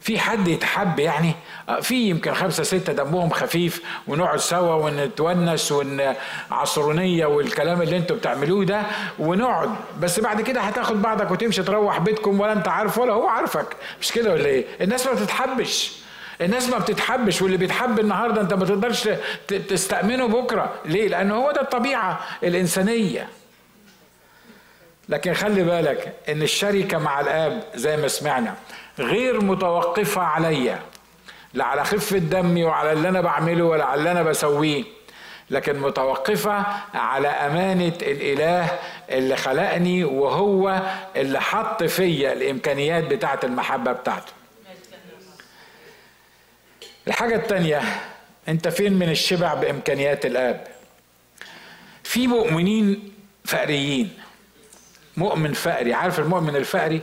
[0.00, 1.34] في حد يتحب يعني؟
[1.68, 8.64] آه، في يمكن خمسة ستة دمهم خفيف ونقعد سوا ونتونس ونعصرونية والكلام اللي أنتوا بتعملوه
[8.64, 8.82] ده
[9.18, 9.70] ونقعد.
[10.00, 13.76] بس بعد كده هتاخد بعضك وتمشي تروح بيتكم ولا انت عارف ولا هو عارفك.
[14.00, 16.01] مش كده ولا إيه؟ الناس ما بتتحبش.
[16.42, 19.08] الناس ما بتتحبش واللي بيتحب النهارده انت ما تقدرش
[19.68, 20.72] تستأمنه بكرة.
[20.84, 23.28] ليه؟ لأن هو ده الطبيعة الإنسانية.
[25.08, 28.54] لكن خلي بالك إن الشركة مع الآب زي ما سمعنا
[28.98, 30.78] غير متوقفة عليا
[31.54, 34.84] لا على خفة دمي وعلى اللي أنا بعمله ولا على اللي أنا بسويه.
[35.50, 38.78] لكن متوقفة على أمانة الإله
[39.10, 40.82] اللي خلقني وهو
[41.16, 44.32] اللي حط فيا الإمكانيات بتاعة المحبة بتاعته.
[47.08, 47.80] الحاجة التانية
[48.48, 50.66] أنت فين من الشبع بإمكانيات الآب؟
[52.04, 53.12] في مؤمنين
[53.44, 54.10] فقريين.
[55.16, 57.00] مؤمن فقري عارف المؤمن الفقري؟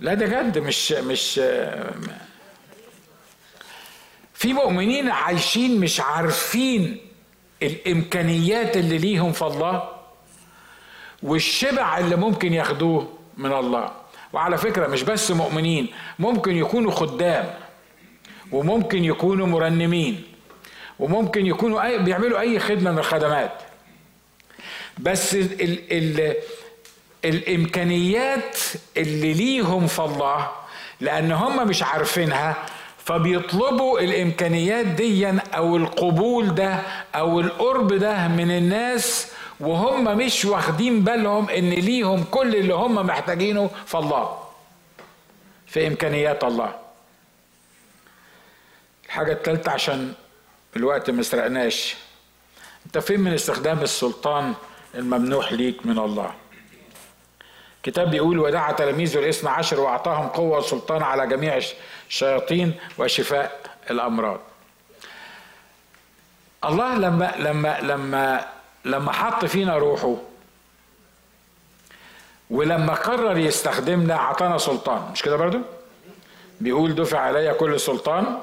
[0.00, 1.40] لا ده جد مش مش
[4.34, 7.00] في مؤمنين عايشين مش عارفين
[7.62, 9.88] الإمكانيات اللي ليهم في الله
[11.22, 13.92] والشبع اللي ممكن ياخدوه من الله.
[14.32, 17.54] وعلى فكرة مش بس مؤمنين ممكن يكونوا خدام.
[18.52, 20.22] وممكن يكونوا مرنمين
[20.98, 23.52] وممكن يكونوا أي بيعملوا أي خدمة من الخدمات.
[24.98, 26.34] بس ال ال
[27.24, 28.58] الإمكانيات
[28.96, 30.48] اللي ليهم في الله
[31.00, 32.56] لأن هم مش عارفينها
[32.98, 36.74] فبيطلبوا الإمكانيات دي أو القبول ده
[37.14, 43.70] أو القرب ده من الناس وهم مش واخدين بالهم إن ليهم كل اللي هم محتاجينه
[43.86, 44.38] في الله
[45.66, 46.74] في إمكانيات الله.
[49.16, 50.12] الحاجة الثالثه عشان
[50.76, 51.96] الوقت ما سرقناش
[52.86, 54.54] انت فين من استخدام السلطان
[54.94, 56.34] الممنوح ليك من الله؟
[57.82, 61.60] كتاب بيقول ودعا تلاميذه الاثنى عشر وأعطاهم قوة وسلطان على جميع
[62.08, 64.40] الشياطين وشفاء الأمراض.
[66.64, 68.48] الله لما لما لما
[68.84, 70.16] لما حط فينا روحه
[72.50, 75.10] ولما قرر يستخدمنا أعطانا سلطان.
[75.12, 75.58] مش كده برضو؟
[76.60, 78.40] بيقول دفع علي كل سلطان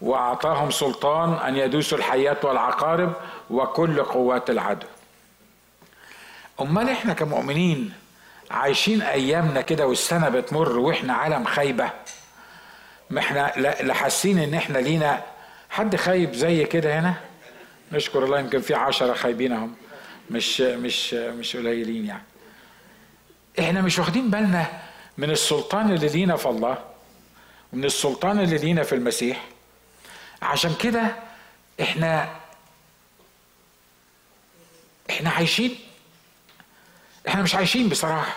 [0.00, 3.12] وأعطاهم سلطان أن يدوسوا الحيات والعقارب
[3.50, 4.86] وكل قوات العدو.
[6.60, 7.92] أمال إحنا كمؤمنين
[8.50, 11.90] عايشين أيامنا كده والسنة بتمر وإحنا عالم خايبة؟
[13.10, 15.22] ما إحنا لا حاسين إن إحنا لينا
[15.70, 17.14] حد خايب زي كده هنا؟
[17.92, 19.74] نشكر الله يمكن في عشرة خايبين أهم.
[20.30, 22.22] مش مش مش قليلين يعني.
[23.58, 24.66] إحنا مش واخدين بالنا
[25.18, 26.78] من السلطان اللي لينا في الله
[27.72, 29.44] ومن السلطان اللي لينا في المسيح.
[30.42, 31.16] عشان كده
[31.80, 32.28] إحنا
[35.10, 35.78] إحنا عايشين.
[37.28, 38.36] إحنا مش عايشين بصراحة.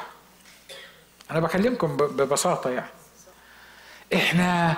[1.31, 2.89] أنا بكلمكم ببساطة يعني.
[4.13, 4.77] إحنا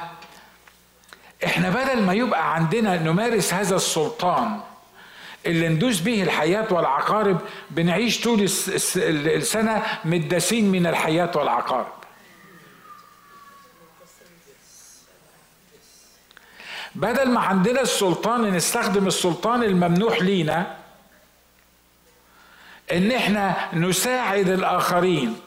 [1.46, 4.62] إحنا بدل ما يبقى عندنا نمارس هذا السلطان
[5.46, 8.42] اللي ندوس به الحياة والعقارب بنعيش طول
[8.98, 11.94] السنة مدسين من الحياة والعقارب.
[16.96, 20.76] بدل ما عندنا السلطان نستخدم السلطان الممنوح لينا
[22.92, 25.40] إن إحنا نساعد الآخرين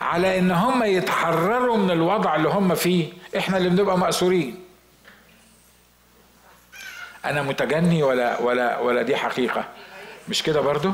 [0.00, 4.64] على إن هم يتحرروا من الوضع اللي هم فيه إحنا اللي بنبقى مأسورين.
[7.24, 9.64] أنا متجني ولا ولا ولا دي حقيقة.
[10.28, 10.92] مش كده برضو؟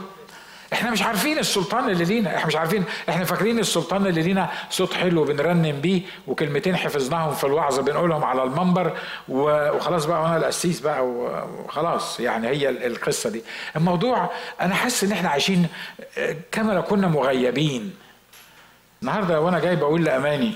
[0.72, 2.36] إحنا مش عارفين السلطان اللي لينا.
[2.36, 2.84] إحنا مش عارفين.
[3.08, 8.42] إحنا فاكرين السلطان اللي لينا صوت حلو بنرنم بيه وكلمتين حفظناهم في الوعظه بنقولهم على
[8.42, 8.96] المنبر
[9.28, 12.20] وخلاص بقى وأنا القسيس بقى وخلاص.
[12.20, 13.42] يعني هي القصة دي.
[13.76, 15.66] الموضوع أنا حاسس إن إحنا عايشين
[16.52, 17.94] كما لو كنا مغيبين.
[19.02, 20.52] النهارده وأنا جاي بقول لأماني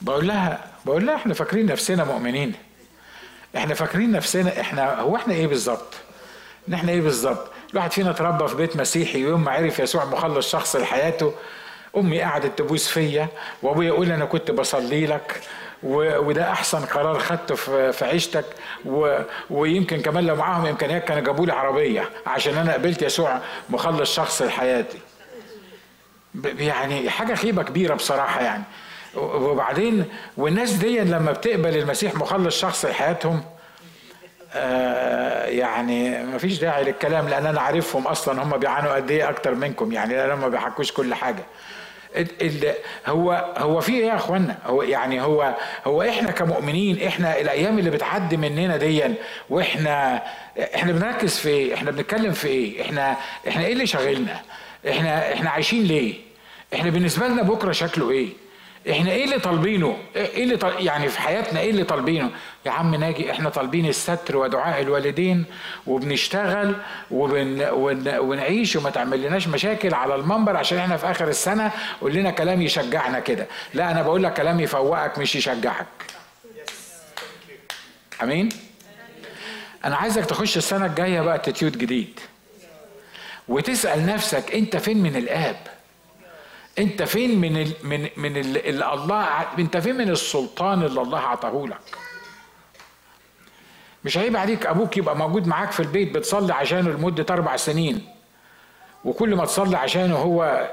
[0.00, 2.52] بقول لها بقول لها إحنا فاكرين نفسنا مؤمنين.
[3.56, 5.94] إحنا فاكرين نفسنا إحنا هو إحنا إيه بالظبط؟
[6.74, 10.76] إحنا إيه بالظبط؟ الواحد فينا اتربى في بيت مسيحي يوم ما عرف يسوع مخلص شخص
[10.76, 11.34] لحياته
[11.96, 13.28] أمي قعدت تبوس فيا
[13.62, 15.40] وأبويا يقول أنا كنت بصلي لك
[15.82, 17.54] وده أحسن قرار خدته
[17.92, 18.44] في عيشتك
[19.50, 24.42] ويمكن كمان لو معاهم إمكانيات كانوا جابوا لي عربية عشان أنا قبلت يسوع مخلص شخص
[24.42, 24.98] لحياتي.
[26.44, 28.62] يعني حاجة خيبه كبيرة بصراحة يعني.
[29.16, 30.04] وبعدين
[30.36, 33.44] والناس دي لما بتقبل المسيح مخلص شخص لحياتهم
[35.48, 39.92] يعني ما فيش داعي للكلام لأن أنا عارفهم أصلا هم بيعانوا قد إيه أكتر منكم
[39.92, 41.44] يعني لأن ما بيحكوش كل حاجة.
[43.06, 45.54] هو هو في إيه يا إخوانا؟ هو يعني هو
[45.86, 49.14] هو إحنا كمؤمنين إحنا الأيام اللي بتعدي مننا ديا
[49.50, 50.22] وإحنا
[50.74, 53.16] إحنا بنركز في إيه؟ إحنا بنتكلم في إيه؟ إحنا
[53.48, 54.40] إحنا إيه اللي شاغلنا؟
[54.88, 56.14] إحنا إحنا عايشين ليه؟
[56.74, 58.28] إحنا بالنسبة لنا بكرة شكله إيه؟
[58.90, 60.86] إحنا إيه اللي طالبينه؟ إيه اللي طال...
[60.86, 62.30] يعني في حياتنا إيه اللي طالبينه؟
[62.66, 65.44] يا عم ناجي إحنا طالبين الستر ودعاء الوالدين
[65.86, 66.76] وبنشتغل
[67.10, 67.68] وبن...
[67.72, 68.16] ون...
[68.18, 72.62] ونعيش وما تعمل لناش مشاكل على المنبر عشان إحنا في آخر السنة قول لنا كلام
[72.62, 73.46] يشجعنا كده.
[73.74, 75.86] لا أنا بقول لك كلام يفوقك مش يشجعك.
[78.22, 78.48] أمين؟
[79.84, 82.20] أنا عايزك تخش السنة الجاية بقى تتيود جديد.
[83.48, 85.56] وتسأل نفسك أنت فين من الآب؟
[86.78, 89.24] أنت فين من ال من من اللي الله
[89.58, 91.98] أنت فين من السلطان اللي الله عطاه لك؟
[94.04, 98.08] مش عيب عليك أبوك يبقى موجود معاك في البيت بتصلي عشانه لمدة أربع سنين.
[99.04, 100.68] وكل ما تصلي عشانه هو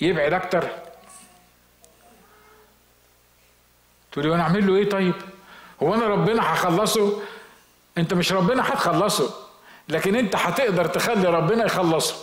[0.00, 0.68] يبعد أكتر.
[4.12, 5.14] تقول أنا أعمل له إيه طيب؟
[5.82, 7.20] هو أنا ربنا هخلصه؟
[7.98, 9.30] أنت مش ربنا هتخلصه
[9.88, 12.14] لكن أنت هتقدر تخلي ربنا يخلصه.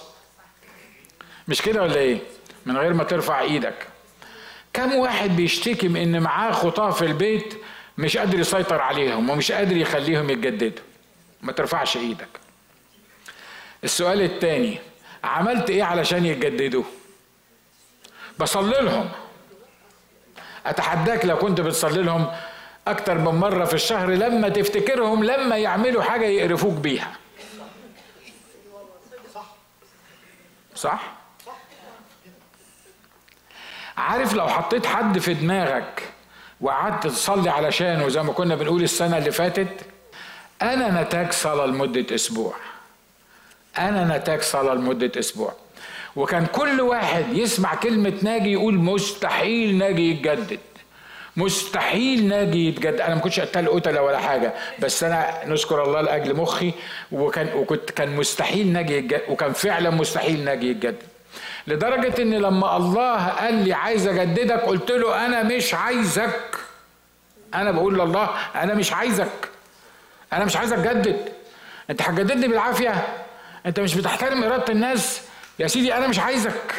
[1.47, 2.19] مش كده ولا إيه؟
[2.65, 3.87] من غير ما ترفع إيدك.
[4.73, 7.57] كم واحد بيشتكي من إن معاه خطاة في البيت
[7.97, 10.83] مش قادر يسيطر عليهم ومش قادر يخليهم يتجددوا.
[11.41, 12.27] ما ترفعش إيدك.
[13.83, 14.79] السؤال الثاني
[15.23, 16.83] عملت إيه علشان يتجددوا
[18.39, 19.09] بصلي لهم.
[20.65, 22.31] اتحداك لو كنت بتصلي لهم
[22.87, 27.17] أكتر من مرة في الشهر لما تفتكرهم لما يعملوا حاجة يقرفوك بيها.
[30.75, 31.13] صح؟
[33.97, 36.12] عارف لو حطيت حد في دماغك
[36.61, 39.85] وقعدت تصلي علشانه زي ما كنا بنقول السنة اللي فاتت
[40.61, 42.53] أنا نتاج صلاة لمدة أسبوع.
[43.77, 45.53] أنا نتاج صلاة لمدة أسبوع.
[46.15, 50.59] وكان كل واحد يسمع كلمة ناجي يقول مستحيل ناجي يتجدد.
[51.37, 53.01] مستحيل ناجي يتجدد.
[53.01, 56.71] أنا ما كنتش قتال قتلة ولا حاجة بس أنا نشكر الله لأجل مخي
[57.11, 61.12] وكان وكنت كان مستحيل ناجي يتجدد وكان فعلا مستحيل ناجي يتجدد.
[61.67, 66.55] لدرجة إن لما الله قال لي عايز أجددك قلت له أنا مش عايزك.
[67.53, 69.49] أنا بقول لله أنا مش عايزك.
[70.33, 71.33] أنا مش عايزك تجدد.
[71.89, 73.07] أنت هتجددني بالعافية.
[73.65, 75.21] أنت مش بتحترم إرادة الناس.
[75.59, 76.73] يا سيدي أنا مش عايزك.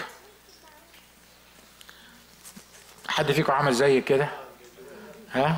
[3.09, 4.29] حد فيكم عمل زي كده؟
[5.33, 5.57] ها؟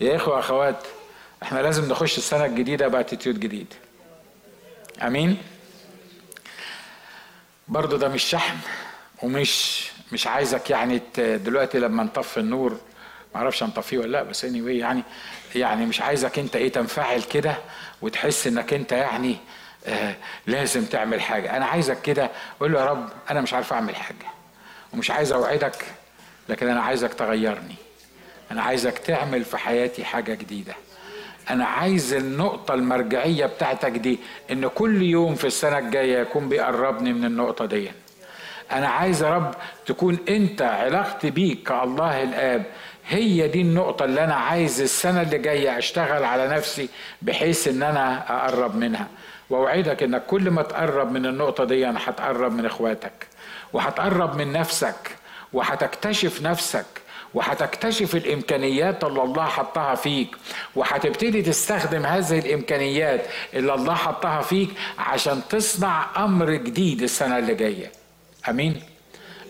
[0.00, 0.86] يا إخوة اخوات
[1.42, 3.74] إحنا لازم نخش السنة الجديدة بأتيتيود جديد.
[5.02, 5.42] أمين؟
[7.70, 8.56] برضه ده مش شحن
[9.22, 12.72] ومش مش عايزك يعني دلوقتي لما نطفي النور
[13.34, 15.02] ما أعرفش هنطفيه ولا لأ بس anyway يعني
[15.54, 17.54] يعني مش عايزك انت إيه تنفعل كده
[18.02, 19.36] وتحس انك انت يعني
[19.86, 20.14] آه
[20.46, 21.56] لازم تعمل حاجة.
[21.56, 22.30] أنا عايزك كده
[22.60, 24.26] قول له يا رب أنا مش عارف اعمل حاجة
[24.92, 25.84] ومش عايز اوعدك
[26.48, 27.74] لكن أنا عايزك تغيرني.
[28.50, 30.74] أنا عايزك تعمل في حياتي حاجة جديدة.
[31.52, 34.18] أنا عايز النقطة المرجعية بتاعتك دي
[34.50, 37.90] إن كل يوم في السنة الجاية يكون بيقربني من النقطة دي.
[38.72, 39.54] أنا عايز يا رب
[39.86, 42.62] تكون أنت علاقتي بيك كالله الآب
[43.08, 46.88] هي دي النقطة اللي أنا عايز السنة اللي جاية أشتغل على نفسي
[47.22, 49.08] بحيث إن أنا أقرب منها.
[49.50, 53.26] وأوعدك إنك كل ما تقرب من النقطة دي هتقرب من إخواتك
[53.72, 55.10] وهتقرب من نفسك
[55.52, 56.86] وهتكتشف نفسك
[57.34, 60.36] وهتكتشف الإمكانيات اللي الله حطها فيك.
[60.76, 63.20] وهتبتدي تستخدم هذه الإمكانيات
[63.54, 67.92] اللي الله حطها فيك عشان تصنع أمر جديد السنة اللي جاية.
[68.48, 68.82] آمين؟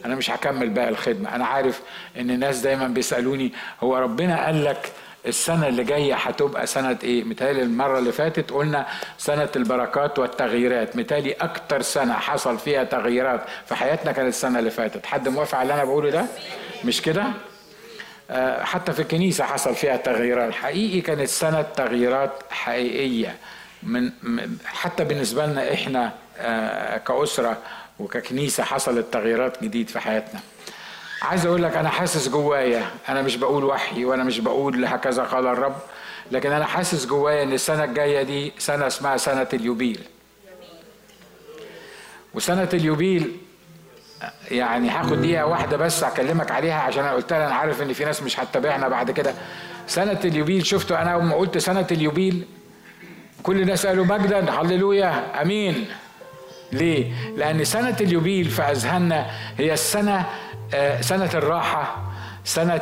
[0.05, 1.35] أنا مش هكمل بقى الخدمة.
[1.35, 1.81] أنا عارف
[2.19, 4.93] إن الناس دايما بيسألوني هو ربنا قال لك
[5.27, 8.87] السنة اللي جاية هتبقى سنة إيه؟ متهيألي المرة اللي فاتت قلنا
[9.19, 10.97] سنة البركات والتغييرات.
[10.97, 15.07] متهيألي أكتر سنة حصل فيها تغييرات في حياتنا كانت السنة اللي فاتت.
[15.07, 16.25] حد موافق على اللي أنا بقوله ده؟
[16.85, 17.25] مش كده؟
[18.63, 20.53] حتى في الكنيسة حصل فيها تغييرات.
[20.55, 23.37] حقيقي كانت سنة تغييرات حقيقية.
[23.83, 24.11] من
[24.65, 27.59] حتى بالنسبة لنا إحنا آه، كأسرة
[27.99, 30.41] وككنيسة حصلت تغييرات جديد في حياتنا.
[31.23, 35.47] عايز أقول لك أنا حاسس جوايا أنا مش بقول وحي وأنا مش بقول هكذا قال
[35.47, 35.77] الرب
[36.31, 40.01] لكن أنا حاسس جوايا إن السنة الجاية دي سنة اسمها سنة اليوبيل.
[42.35, 43.37] وسنة اليوبيل
[44.51, 48.23] يعني هاخد دقيقة واحدة بس أكلمك عليها عشان أنا قلت أنا عارف إن في ناس
[48.23, 49.35] مش هتتابعنا بعد كده.
[49.87, 52.45] سنه اليوبيل شفتوا أنا لما قلت سنه اليوبيل
[53.43, 55.87] كل الناس قالوا مجدا هللويا آمين.
[56.73, 59.27] ليه؟ لأن سنه اليوبيل في أذهاننا
[59.59, 60.27] هي السنة
[60.75, 61.97] آه، سنة الراحة
[62.45, 62.81] سنة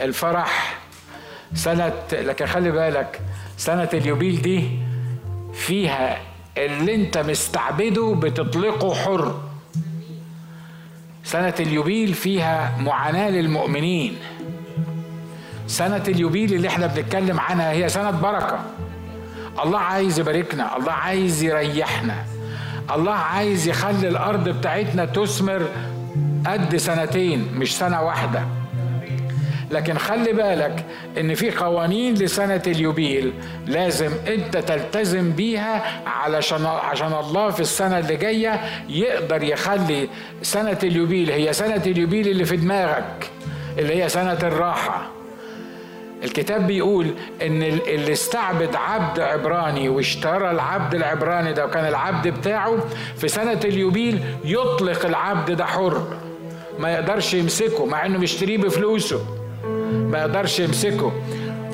[0.00, 0.78] الفرح
[1.54, 3.20] سنة لكن خلي بالك
[3.56, 4.70] سنة اليوبيل دي
[5.54, 6.18] فيها
[6.58, 9.40] اللي أنت مستعبده بتطلقه حر.
[11.24, 14.16] سنة اليوبيل فيها معاناة للمؤمنين.
[15.66, 18.60] سنة اليوبيل اللي إحنا بنتكلم عنها هي سنة بركة.
[19.64, 22.24] الله عايز يباركنا الله عايز يريحنا.
[22.94, 25.62] الله عايز يخلي الأرض بتاعتنا تثمر
[26.46, 28.42] قد سنتين مش سنة واحدة.
[29.72, 30.84] لكن خلي بالك
[31.20, 33.32] إن في قوانين لسنة اليوبيل
[33.66, 40.08] لازم أنت تلتزم بيها علشان عشان الله في السنة اللي جاية يقدر يخلي
[40.42, 43.30] سنة اليوبيل هي سنة اليوبيل اللي في دماغك
[43.78, 45.10] اللي هي سنة الراحة.
[46.24, 47.06] الكتاب بيقول
[47.42, 52.78] إن اللي استعبد عبد عبراني واشترى العبد العبراني ده وكان العبد بتاعه
[53.16, 56.16] في سنة اليوبيل يطلق العبد ده حر.
[56.78, 59.20] ما يقدرش يمسكه مع إنه مشتريه بفلوسه.
[60.12, 61.12] ما يقدرش يمسكه.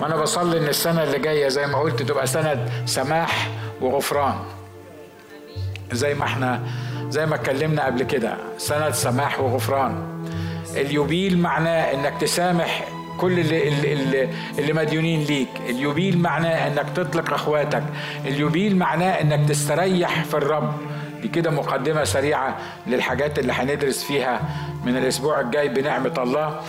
[0.01, 3.49] وأنا بصلي إن السنة اللي جاية زي ما قلت تبقى سنة سماح
[3.81, 4.35] وغفران.
[5.93, 6.63] زي ما إحنا
[7.11, 10.25] زي ما اتكلمنا قبل كده سنة سماح وغفران.
[10.77, 12.85] اليوبيل معناه إنك تسامح
[13.21, 14.29] كل اللي, اللي,
[14.59, 15.49] اللي مديونين ليك.
[15.69, 17.83] اليوبيل معناه إنك تطلق أخواتك.
[18.27, 20.73] اليوبيل معناه إنك تستريح في الرب.
[21.23, 24.41] دي كده مقدمة سريعة للحاجات اللي هندرس فيها
[24.85, 26.61] من الأسبوع الجاي بنعمة الله.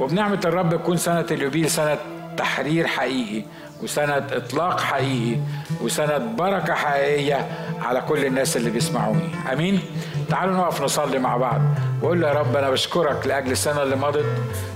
[0.00, 1.98] وبنعمة الرب تكون سنة اليوبيل سنة
[2.36, 3.44] تحرير حقيقي
[3.82, 5.40] وسنة إطلاق حقيقي
[5.82, 7.48] وسنة بركة حقيقية
[7.82, 9.28] على كل الناس اللي بيسمعوني.
[9.52, 9.80] أمين؟
[10.30, 11.60] تعالوا نقف نصلي مع بعض.
[12.02, 14.26] وأقول يا رب أنا بشكرك لأجل السنة اللي مضت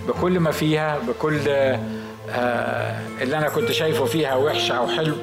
[0.08, 1.38] بكل ما فيها بكل
[2.30, 5.14] آه اللي أنا كنت شايفه فيها وحش أو حلو.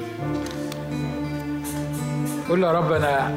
[2.48, 3.34] قول يا رب أنا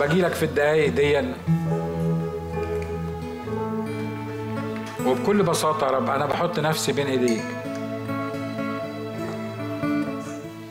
[0.00, 1.34] باجي لك في الدقايق دي
[5.06, 7.44] وبكل بساطة يا رب أنا بحط نفسي بين إيديك.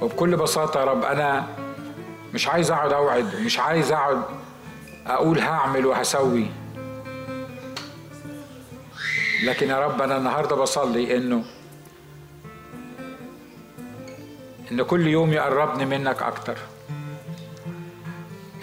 [0.02, 1.48] وبكل بساطة يا رب أنا
[2.34, 4.22] مش عايز أقعد أوعد ومش عايز أقعد
[5.08, 6.46] أقول هعمل وهسوي.
[9.44, 11.44] لكن يا رب أنا النهاردة بصلي إنه
[14.72, 16.58] إن كل يوم يقربني منك أكتر.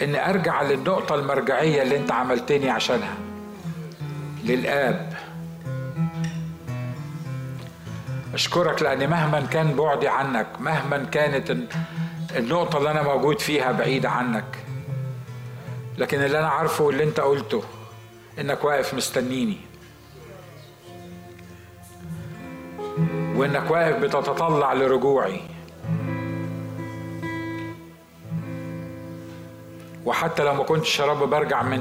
[0.03, 3.15] ان أرجع للنقطة المرجعية اللي أنت عملتني عشانها.
[4.45, 5.18] للآب.
[8.39, 11.57] أشكرك لأن مهما كان بعدي عنك مهما كانت
[12.37, 14.45] النقطة اللي أنا موجود فيها بعيده عنك
[15.99, 17.63] لكن اللي أنا عارفه واللي أنت قلته
[18.41, 19.57] إنك واقف مستنيني.
[23.37, 25.41] وإنك واقف بتتطلع لرجوعي.
[30.05, 31.81] وحتى لو ما كنتش يا رب برجع من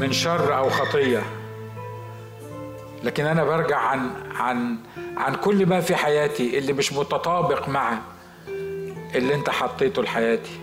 [0.00, 1.22] من شر أو خطية
[3.02, 4.76] لكن أنا برجع عن عن
[5.16, 7.98] عن كل ما في حياتي اللي مش متطابق مع
[9.14, 10.60] اللي أنت حطيته لحياتي.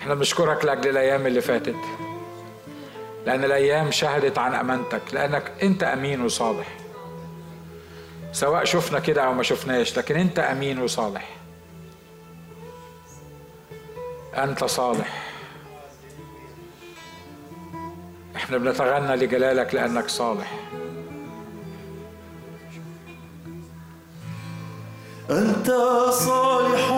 [0.00, 1.76] إحنا بنشكرك لأجل الأيام اللي فاتت
[3.26, 6.66] لأن الأيام شهدت عن أمانتك لأنك أنت أمين وصالح.
[8.32, 11.36] سواء شفنا كده أو ما شفناش لكن أنت أمين وصالح.
[14.34, 15.25] أنت صالح.
[18.46, 20.52] إحنا بنتغنى لجلالك لأنك صالح.
[25.30, 25.70] أنت
[26.10, 26.90] صالح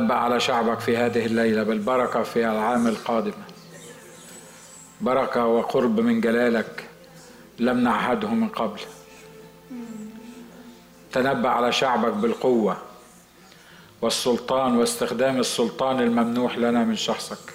[0.00, 3.32] نتنبأ على شعبك في هذه الليلة بالبركة في العام القادم.
[5.00, 6.88] بركة وقرب من جلالك
[7.58, 8.80] لم نعهده من قبل.
[11.12, 12.76] تنبأ على شعبك بالقوة
[14.02, 17.52] والسلطان واستخدام السلطان الممنوح لنا من شخصك.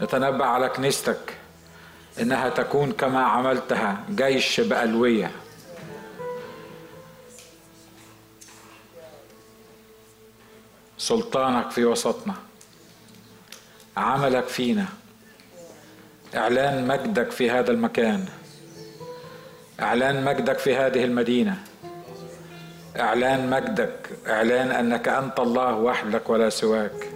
[0.00, 1.36] نتنبأ على كنيستك
[2.20, 5.30] إنها تكون كما عملتها جيش بألوية.
[11.06, 12.34] سلطانك في وسطنا.
[13.96, 14.86] عملك فينا.
[16.34, 18.24] إعلان مجدك في هذا المكان.
[19.80, 21.56] إعلان مجدك في هذه المدينة.
[22.98, 24.10] إعلان مجدك.
[24.26, 27.08] إعلان أنك أنت الله وحدك ولا سواك.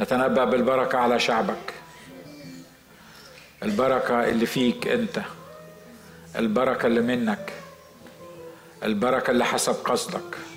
[0.00, 1.74] نتنبأ بالبركة على شعبك.
[3.62, 5.20] البركة اللي فيك أنت.
[6.36, 7.52] البركة اللي منك.
[8.82, 10.49] البركة اللي حسب قصدك.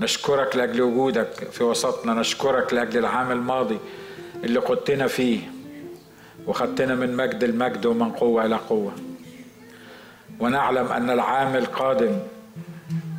[0.00, 3.78] نشكرك لأجل وجودك في وسطنا نشكرك لأجل العام الماضي
[4.44, 5.40] اللي قدتنا فيه
[6.46, 8.92] وخدتنا من مجد المجد ومن قوة إلى قوة.
[10.40, 12.18] ونعلم أن العام القادم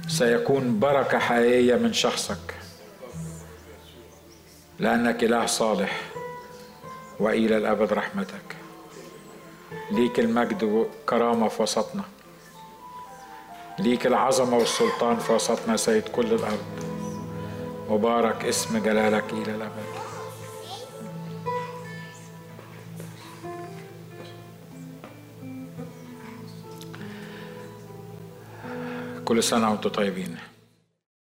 [0.08, 2.56] سيكون بركة حقيقية من شخصك
[4.80, 6.02] لأنك إله صالح
[7.20, 8.56] وإلى الأبد رحمتك.
[9.92, 12.04] ليك المجد والكرامه في وسطنا.
[13.80, 16.66] ليك العظمة والسلطان في وسطنا سيد كل الأرض.
[17.90, 19.92] مبارك اسم جلالك إلى الأبد.
[29.26, 30.38] كل سنة وأنتم طيبين.